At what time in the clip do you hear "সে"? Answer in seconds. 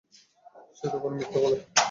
0.77-0.85